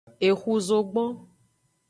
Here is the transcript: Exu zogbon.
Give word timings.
Exu 0.27 0.53
zogbon. 0.67 1.09